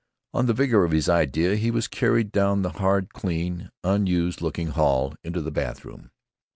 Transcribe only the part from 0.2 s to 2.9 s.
On the vigor of his idea he was carried down the